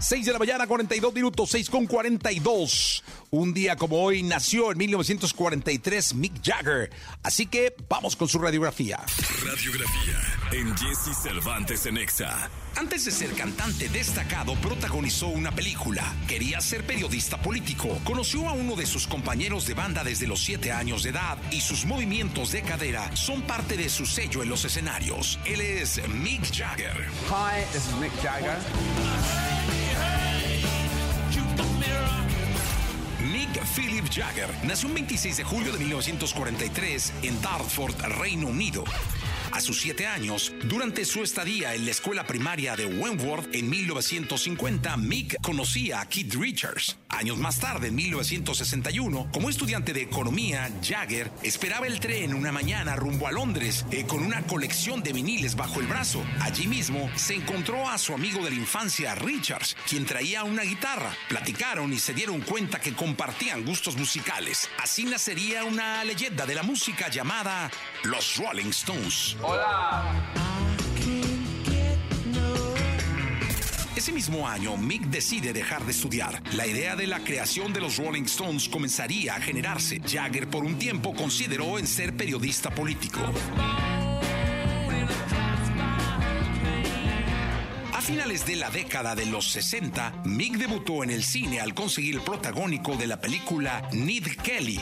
[0.00, 3.04] 6 de la mañana, 42 minutos, 6 con 42.
[3.32, 6.90] Un día como hoy nació en 1943 Mick Jagger.
[7.22, 8.98] Así que vamos con su radiografía.
[9.44, 12.50] Radiografía en Jesse Cervantes en Exa.
[12.76, 16.02] Antes de ser cantante destacado, protagonizó una película.
[16.26, 18.00] Quería ser periodista político.
[18.04, 21.60] Conoció a uno de sus compañeros de banda desde los 7 años de edad y
[21.60, 25.38] sus movimientos de cadera son parte de su sello en los escenarios.
[25.44, 27.06] Él es Mick Jagger.
[27.28, 28.56] Hi, this is Mick Jagger.
[33.58, 38.84] Philip Jagger nació el 26 de julio de 1943 en Dartford, Reino Unido.
[39.50, 44.96] A sus siete años, durante su estadía en la escuela primaria de Wentworth en 1950,
[44.96, 46.99] Mick conocía a Keith Richards.
[47.10, 52.96] Años más tarde, en 1961, como estudiante de economía, Jagger esperaba el tren una mañana
[52.96, 56.24] rumbo a Londres eh, con una colección de viniles bajo el brazo.
[56.40, 61.14] Allí mismo se encontró a su amigo de la infancia, Richards, quien traía una guitarra.
[61.28, 64.70] Platicaron y se dieron cuenta que compartían gustos musicales.
[64.78, 67.70] Así nacería una leyenda de la música llamada
[68.04, 69.36] Los Rolling Stones.
[69.42, 70.69] Hola.
[74.00, 76.42] Ese mismo año, Mick decide dejar de estudiar.
[76.54, 80.00] La idea de la creación de los Rolling Stones comenzaría a generarse.
[80.00, 83.20] Jagger por un tiempo consideró en ser periodista político.
[88.00, 92.14] A finales de la década de los 60, Mick debutó en el cine al conseguir
[92.14, 94.80] el protagónico de la película Need Kelly.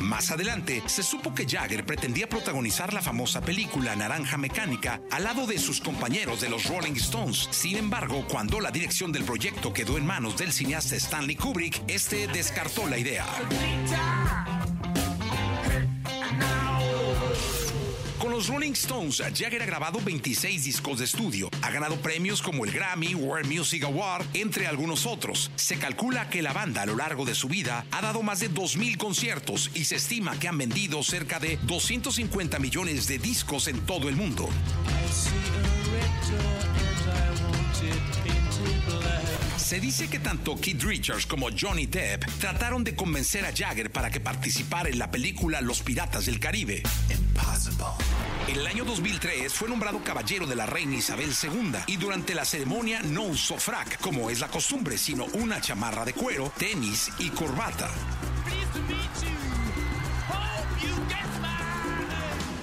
[0.00, 5.46] Más adelante, se supo que Jagger pretendía protagonizar la famosa película Naranja Mecánica al lado
[5.46, 7.48] de sus compañeros de los Rolling Stones.
[7.50, 12.26] Sin embargo, cuando la dirección del proyecto quedó en manos del cineasta Stanley Kubrick, este
[12.26, 13.24] descartó la idea.
[18.48, 21.50] Rolling Stones, Jagger ha grabado 26 discos de estudio.
[21.60, 25.50] Ha ganado premios como el Grammy World Music Award, entre algunos otros.
[25.56, 28.50] Se calcula que la banda a lo largo de su vida ha dado más de
[28.50, 33.80] 2.000 conciertos y se estima que han vendido cerca de 250 millones de discos en
[33.80, 34.48] todo el mundo.
[39.68, 44.10] Se dice que tanto Keith Richards como Johnny Depp trataron de convencer a Jagger para
[44.10, 46.82] que participara en la película Los Piratas del Caribe.
[48.48, 52.46] En el año 2003 fue nombrado caballero de la reina Isabel II y durante la
[52.46, 57.28] ceremonia no usó frac, como es la costumbre, sino una chamarra de cuero, tenis y
[57.28, 57.90] corbata.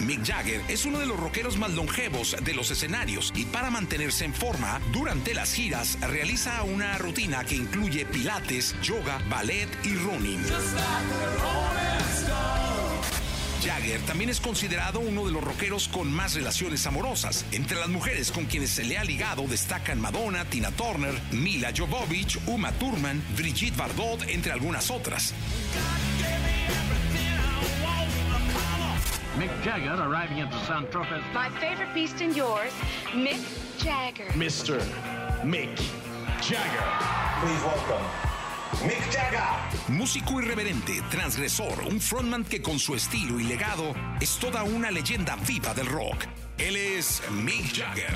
[0.00, 4.24] Mick Jagger es uno de los rockeros más longevos de los escenarios y para mantenerse
[4.24, 10.42] en forma, durante las giras realiza una rutina que incluye pilates, yoga, ballet y running.
[13.64, 17.44] Jagger también es considerado uno de los rockeros con más relaciones amorosas.
[17.52, 22.38] Entre las mujeres con quienes se le ha ligado destacan Madonna, Tina Turner, Mila Jovovich,
[22.46, 25.34] Uma Thurman, Brigitte Bardot, entre algunas otras.
[29.62, 31.22] Jagger arriving at the San Tropez.
[31.34, 32.72] My favorite beast and yours,
[33.12, 33.40] Mick
[33.78, 34.26] Jagger.
[34.34, 34.80] Mr.
[35.42, 35.76] Mick
[36.40, 36.86] Jagger.
[37.40, 38.04] Please welcome
[38.86, 39.42] Mick Jagger.
[39.88, 45.36] Músico irreverente, transgresor, un frontman que con su estilo y legado es toda una leyenda
[45.46, 46.26] viva del rock.
[46.58, 48.12] Él es Mick Jagger.